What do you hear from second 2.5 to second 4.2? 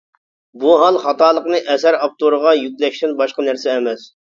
يۈكلەشتىن باشقا نەرسە ئەمەس.